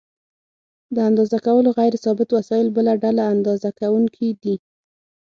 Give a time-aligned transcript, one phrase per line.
[0.95, 4.55] د اندازه کولو غیر ثابت وسایل بله ډله اندازه کوونکي دي.